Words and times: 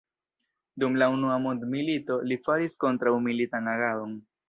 Dum 0.83 0.97
la 1.01 1.09
unua 1.17 1.35
mondmilito, 1.45 2.19
li 2.33 2.41
faris 2.49 2.79
kontraŭ-militan 2.87 3.75
agadon. 3.79 4.23